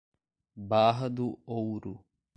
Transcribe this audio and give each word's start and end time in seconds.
Barra 0.55 1.07
do 1.11 1.37
Ouro 1.45 2.03